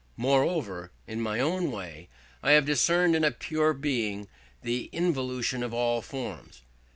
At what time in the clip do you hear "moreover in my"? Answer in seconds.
0.17-1.39